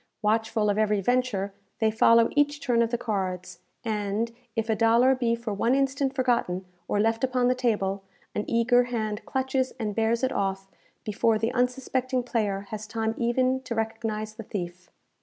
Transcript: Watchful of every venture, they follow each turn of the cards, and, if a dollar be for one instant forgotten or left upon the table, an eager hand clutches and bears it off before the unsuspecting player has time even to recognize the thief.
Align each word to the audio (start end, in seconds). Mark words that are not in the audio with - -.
Watchful 0.23 0.71
of 0.71 0.79
every 0.79 0.99
venture, 0.99 1.53
they 1.77 1.91
follow 1.91 2.27
each 2.31 2.59
turn 2.59 2.81
of 2.81 2.89
the 2.89 2.97
cards, 2.97 3.59
and, 3.85 4.31
if 4.55 4.67
a 4.67 4.75
dollar 4.75 5.13
be 5.13 5.35
for 5.35 5.53
one 5.53 5.75
instant 5.75 6.15
forgotten 6.15 6.65
or 6.87 6.99
left 6.99 7.23
upon 7.23 7.49
the 7.49 7.53
table, 7.53 8.01
an 8.33 8.43
eager 8.47 8.85
hand 8.85 9.23
clutches 9.27 9.73
and 9.79 9.93
bears 9.93 10.23
it 10.23 10.31
off 10.31 10.71
before 11.03 11.37
the 11.37 11.51
unsuspecting 11.53 12.23
player 12.23 12.61
has 12.71 12.87
time 12.87 13.13
even 13.15 13.61
to 13.61 13.75
recognize 13.75 14.33
the 14.33 14.41
thief. 14.43 14.89